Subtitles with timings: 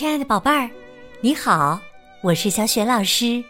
[0.00, 0.70] 亲爱的宝贝儿，
[1.20, 1.78] 你好，
[2.22, 3.44] 我是小雪老师，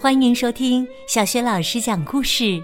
[0.00, 2.62] 欢迎收听小雪老师讲故事，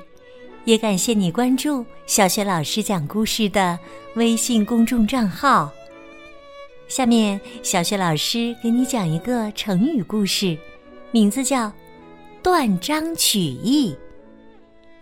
[0.65, 3.79] 也感谢你关注小雪老师讲故事的
[4.15, 5.71] 微信公众账号。
[6.89, 10.57] 下面，小雪老师给你讲一个成语故事，
[11.11, 11.67] 名字叫
[12.43, 13.93] 《断章取义》，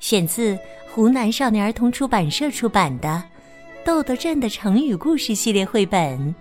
[0.01, 0.59] 选自
[0.93, 3.23] 湖南少年儿童出版社出版的
[3.87, 6.35] 《豆豆镇的成语故事》系列绘本。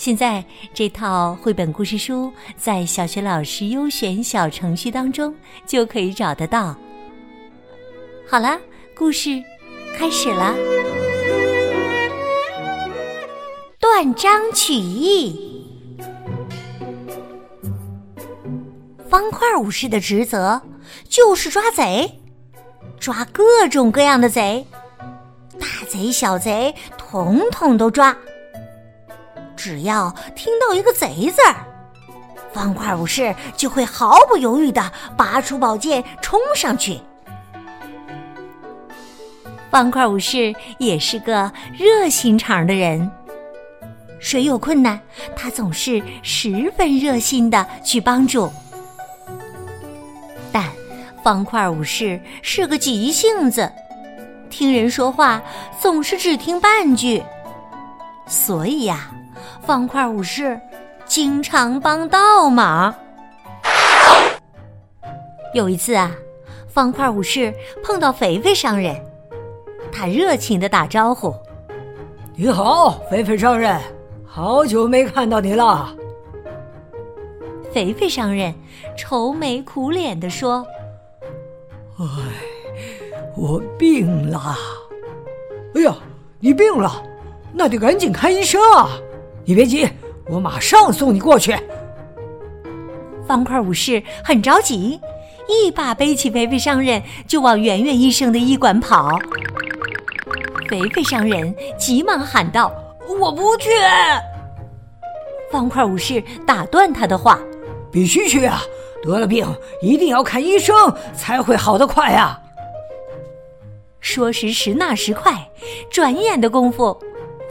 [0.00, 5.36] 现在，这套绘本故事书在小学老师优选小程序当中
[5.66, 6.74] 就可以找得到。
[8.26, 8.58] 好了，
[8.96, 9.28] 故事
[9.98, 10.54] 开始了。
[13.78, 15.60] 断章取义，
[19.10, 20.62] 方块武士的职责
[21.10, 22.22] 就是抓贼，
[22.98, 24.66] 抓各种各样的贼，
[25.58, 28.16] 大贼小贼统统都抓。
[29.60, 31.54] 只要听到一个“贼”字儿，
[32.50, 36.98] 方块武士就会毫不犹豫的拔出宝剑冲上去。
[39.70, 43.10] 方块武士也是个热心肠的人。
[44.18, 44.98] 谁有困难，
[45.36, 48.50] 他总是十分热心的去帮助。
[50.50, 50.64] 但
[51.22, 53.70] 方块武士是个急性子，
[54.48, 55.42] 听人说话
[55.78, 57.22] 总是只听半句，
[58.26, 59.10] 所以呀，
[59.62, 60.60] 方块武士
[61.04, 62.94] 经常帮倒忙。
[65.54, 66.10] 有一次啊，
[66.68, 67.52] 方块武士
[67.82, 68.96] 碰到肥肥商人，
[69.92, 71.34] 他热情的打招呼
[72.36, 73.80] ：“你好，肥肥商人。”
[74.32, 75.92] 好久没看到你了，
[77.72, 78.54] 肥肥商人
[78.96, 80.64] 愁眉苦脸的说
[81.98, 82.04] ：“哎，
[83.36, 84.56] 我病了。
[85.74, 85.92] 哎呀，
[86.38, 87.02] 你病了，
[87.52, 88.88] 那得赶紧看医生啊！
[89.44, 89.88] 你别急，
[90.26, 91.56] 我马上送你过去。”
[93.26, 95.00] 方块武士很着急，
[95.48, 99.18] 一把背起肥肥商人就往圆圆医生的医馆跑。
[100.68, 102.72] 肥肥商人急忙喊道。
[103.18, 103.70] 我不去。
[105.50, 107.40] 方块武士打断他的话
[107.90, 108.62] ：“必须去啊！
[109.02, 109.44] 得了病
[109.82, 110.76] 一定要看医生
[111.12, 112.40] 才会好得快呀。”
[114.00, 115.50] 说时迟，那时快，
[115.90, 116.96] 转眼的功夫，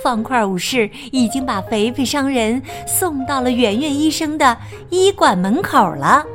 [0.04, 4.58] 方块武士已经把肥肥商人送到了圆圆医生的
[4.90, 6.26] 医馆门口了。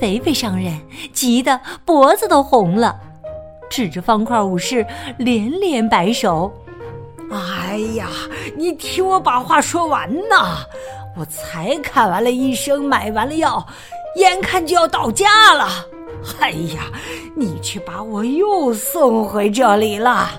[0.00, 0.80] 肥肥商人
[1.12, 2.98] 急得脖子都红了，
[3.68, 4.86] 指着方块武士
[5.18, 6.50] 连连摆手。
[7.30, 8.08] 哎呀，
[8.56, 10.64] 你听我把话说完呐！
[11.16, 13.64] 我才看完了医生，买完了药，
[14.16, 15.68] 眼看就要到家了。
[16.40, 16.84] 哎呀，
[17.36, 20.30] 你却把我又送回这里了。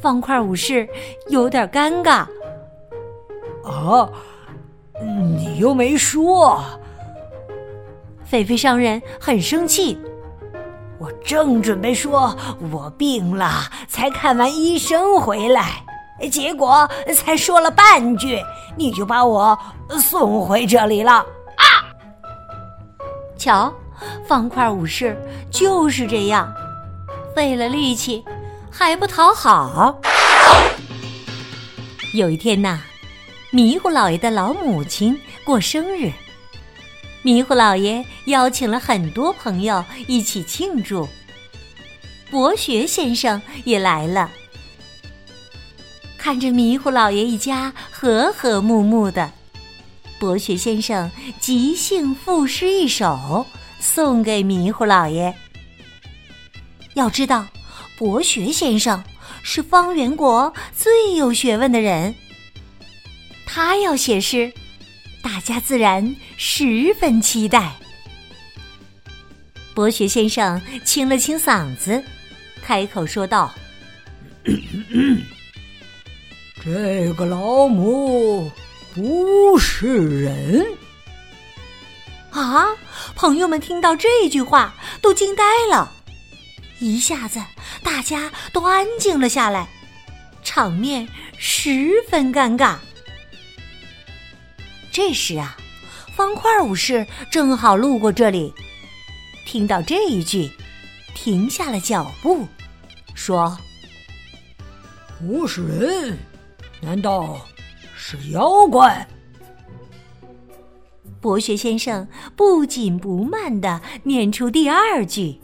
[0.00, 0.88] 方块武士
[1.28, 2.26] 有点尴尬。
[3.64, 4.08] 啊，
[5.36, 6.62] 你又没说。
[8.24, 9.98] 菲菲商人很生气。
[10.98, 12.36] 我正准备说
[12.72, 13.50] 我病了，
[13.86, 15.84] 才看完医生回来，
[16.30, 18.42] 结果才说了半句，
[18.76, 19.56] 你就把我
[20.00, 21.64] 送回这里了啊！
[23.36, 23.72] 瞧，
[24.26, 25.16] 方块武士
[25.52, 26.52] 就是这样，
[27.32, 28.24] 费了力气
[28.78, 30.00] 还不讨好。
[32.14, 32.80] 有一天呐，
[33.50, 36.12] 迷糊老爷的老母亲过生日。
[37.22, 41.08] 迷糊老爷邀请了很多朋友一起庆祝。
[42.30, 44.30] 博学先生也来了，
[46.16, 49.32] 看着迷糊老爷一家和和睦睦的，
[50.20, 51.10] 博学先生
[51.40, 53.44] 即兴赋诗一首，
[53.80, 55.34] 送给迷糊老爷。
[56.94, 57.44] 要知道，
[57.98, 59.02] 博学先生
[59.42, 62.14] 是方圆国最有学问的人，
[63.44, 64.52] 他要写诗。
[65.20, 67.74] 大家自然十分期待。
[69.74, 72.04] 博学先生清了清嗓子，
[72.62, 73.52] 开口说道
[76.64, 78.48] ：“这个老母
[78.94, 80.64] 不是人。”
[82.30, 82.68] 啊！
[83.16, 85.92] 朋友们听到这句话都惊呆了，
[86.78, 87.42] 一下子
[87.88, 89.66] 大家都安静了下来，
[90.42, 91.08] 场面
[91.38, 92.76] 十分尴尬。
[94.92, 95.56] 这时啊，
[96.14, 98.52] 方块武士正好路过这里，
[99.46, 100.50] 听到这一句，
[101.14, 102.46] 停下了脚步，
[103.14, 103.56] 说
[105.18, 106.18] ：“不是人，
[106.82, 107.40] 难道
[107.96, 109.08] 是妖怪？”
[111.22, 112.06] 博学先生
[112.36, 115.40] 不紧不慢的念出第二句：“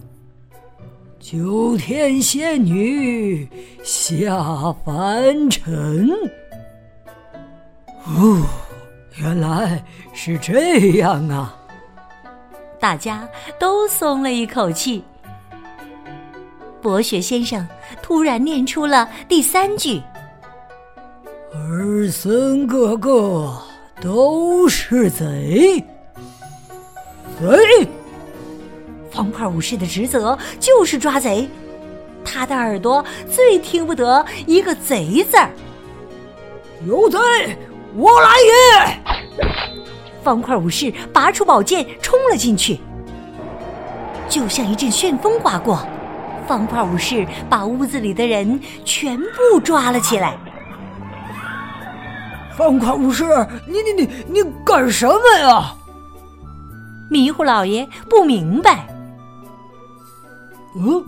[1.27, 3.49] 九天仙女
[3.83, 6.11] 下凡尘。”
[8.05, 8.43] 哦，
[9.17, 9.83] 原来
[10.13, 11.57] 是这样啊！
[12.79, 13.27] 大家
[13.59, 15.03] 都松了一口气。
[16.83, 17.67] 博学先生
[18.03, 20.03] 突然念出了第三句
[21.57, 23.51] ：“儿孙个个
[23.99, 25.83] 都是贼。”
[27.41, 27.89] 贼！
[29.15, 31.49] 方块武士的职责就是抓贼，
[32.25, 35.49] 他的耳朵最听不得一个“贼”字儿。
[36.85, 37.19] 有贼，
[37.95, 38.99] 我来也！
[40.25, 42.81] 方块武士拔出宝剑冲了进去，
[44.29, 45.87] 就像一阵旋风刮过。
[46.47, 50.37] 方块武士把屋子里的人全部抓了起来。
[52.57, 53.25] 方块武士，
[53.67, 55.73] 你你你你干什么呀？
[57.09, 58.89] 迷糊老爷不明白。
[60.77, 61.05] 嗯，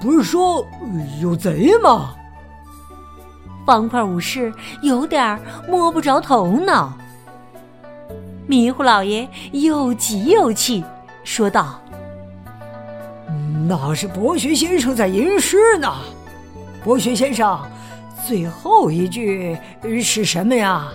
[0.00, 0.66] 不是说
[1.20, 2.14] 有贼吗？
[3.66, 4.52] 方块武士
[4.82, 6.92] 有点摸不着头脑。
[8.46, 10.84] 迷糊老爷又急又气，
[11.24, 11.80] 说道。
[13.66, 15.90] 那是博学先生在吟诗呢。
[16.84, 17.58] 博学先生，
[18.26, 19.56] 最后一句
[20.02, 20.88] 是什么呀？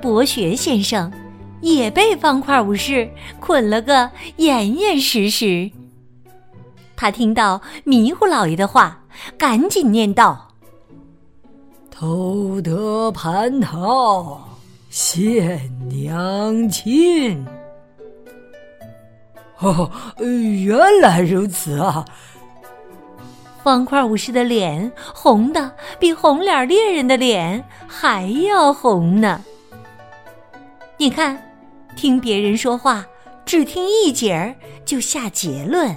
[0.00, 1.12] 博学先生
[1.60, 5.68] 也被方块武士捆了个严严实实。
[6.96, 9.02] 他听到迷糊老爷的话，
[9.36, 10.48] 赶紧念道
[11.90, 14.40] ：“偷得蟠桃
[14.88, 17.46] 献娘亲。”
[19.60, 22.04] 哦，原来如此啊！
[23.62, 29.42] 方块武士的脸红的比红脸猎人的脸还要红呢。
[30.98, 31.42] 你看，
[31.96, 33.04] 听别人说话，
[33.46, 34.54] 只听一节儿
[34.84, 35.96] 就下结论，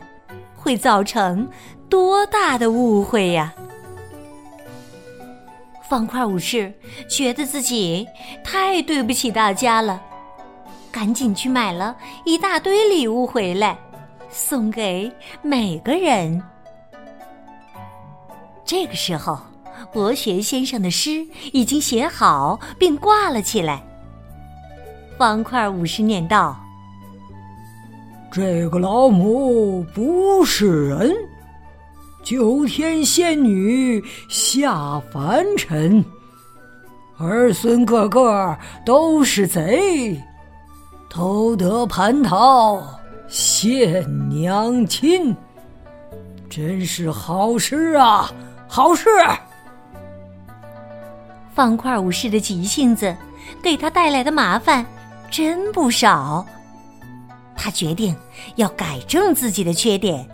[0.59, 1.47] 会造成
[1.87, 3.53] 多大的误会呀！
[5.87, 6.71] 方块武士
[7.09, 8.05] 觉得自己
[8.43, 9.99] 太对不起大家了。
[10.91, 11.95] 赶紧去买了
[12.25, 13.77] 一大堆礼物回来，
[14.29, 15.11] 送给
[15.41, 16.41] 每个人。
[18.65, 19.39] 这个时候，
[19.91, 23.81] 博学先生的诗已经写好并挂了起来。
[25.17, 26.55] 方块武士念道
[28.31, 31.15] ：“这个老母不是人，
[32.21, 36.03] 九天仙女下凡尘，
[37.17, 38.55] 儿孙个个
[38.85, 40.15] 都是贼。”
[41.09, 42.79] 偷得蟠桃
[43.27, 45.35] 献娘亲，
[46.47, 48.31] 真是好事啊！
[48.67, 49.09] 好事！
[51.51, 53.13] 方块武士的急性子
[53.63, 54.85] 给他带来的麻烦
[55.31, 56.45] 真不少。
[57.61, 58.15] 他决定
[58.55, 60.25] 要改正自己的缺点。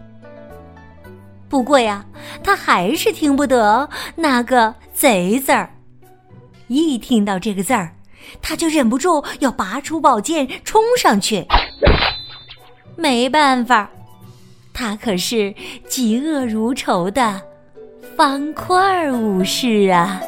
[1.49, 2.05] 不过呀，
[2.43, 5.71] 他还是听不得那个“贼”字儿。
[6.67, 7.91] 一听到这个字儿。
[8.41, 11.45] 他就忍不住要拔出宝剑冲上去，
[12.95, 13.87] 没办法，
[14.73, 15.53] 他可是
[15.87, 17.39] 嫉恶如仇的
[18.17, 20.19] 方块武士啊！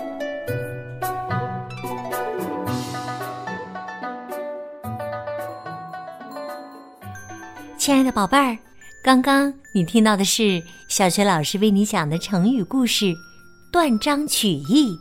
[7.88, 8.58] 亲爱的宝贝儿，
[9.02, 13.06] 刚刚你听到的是小学老师为你讲的成语故事
[13.72, 14.92] 《断章取义》，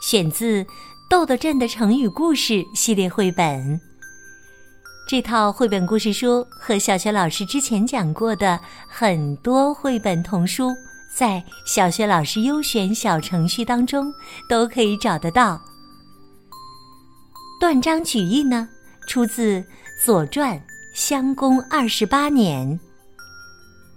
[0.00, 0.64] 选自。
[1.10, 3.78] 豆豆镇的成语故事系列绘本，
[5.06, 10.72] 这套绘本故事书和小学老师之前讲过的很多绘本童书，
[11.14, 14.10] 在小学老师优选小程序当中
[14.48, 15.60] 都可以找得到。
[17.60, 18.66] 断章取义呢，
[19.06, 19.60] 出自
[20.02, 20.56] 《左传》
[20.94, 22.78] 襄公二十八年，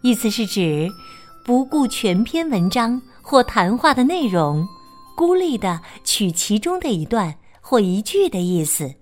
[0.01, 0.89] 意思是指
[1.45, 4.67] 不顾全篇文章或谈话的内容。
[5.15, 8.95] 孤立的取其中的一段或一句的意思，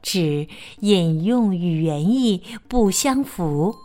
[0.00, 0.48] 指
[0.80, 3.76] 引用与原意不相符。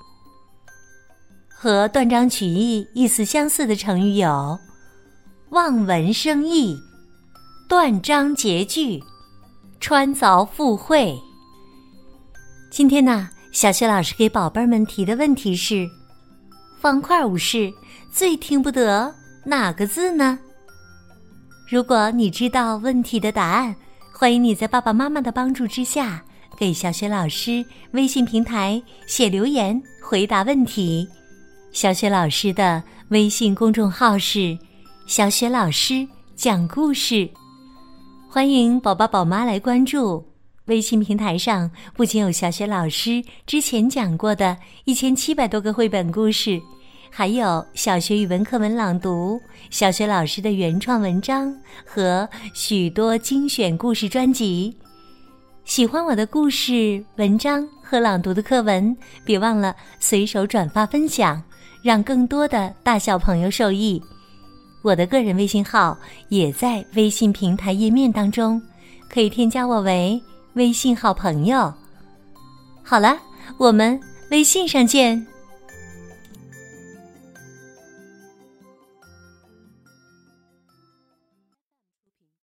[1.50, 4.58] 和断章取义意思相似的成语有
[5.52, 6.78] “望文生义
[7.68, 9.04] ”“断章截句
[9.82, 11.22] ”“穿凿附会”。
[12.76, 15.88] 今天呢，小雪老师给宝贝们提的问题是：
[16.82, 17.72] 方块武士
[18.12, 19.14] 最听不得
[19.46, 20.40] 哪个字呢？
[21.70, 23.76] 如果你知道问题的答案，
[24.12, 26.26] 欢迎你在爸爸妈妈的帮助之下，
[26.58, 31.08] 给小雪老师微信平台写留言回答问题。
[31.72, 34.58] 小雪老师的微信公众号是
[35.06, 37.30] “小雪老师讲故事”，
[38.28, 40.33] 欢迎宝宝宝妈来关注。
[40.66, 44.56] 微信平台上不仅有小学老师之前讲过的
[44.86, 46.62] 一千七百多个绘本故事。
[47.10, 49.40] 还有小学语文课文朗读、
[49.70, 51.54] 小学老师的原创文章
[51.86, 54.76] 和许多精选故事专辑。
[55.64, 61.40] 喜欢我的故事、文章和朗读的课文，别忘了随手转发分享，
[61.84, 64.02] 让更多的大小朋友受益。
[64.82, 65.96] 我的个人微信号
[66.30, 68.60] 也在微信平台页面当中，
[69.08, 70.20] 可以添加我为
[70.54, 71.74] 微信好朋友。
[72.84, 73.18] 好了，
[73.58, 75.26] 我们微信上见。